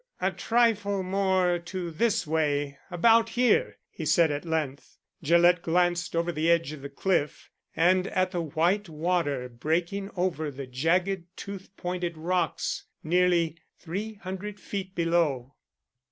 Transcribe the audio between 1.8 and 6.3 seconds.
this way about here," he said at length. Gillett glanced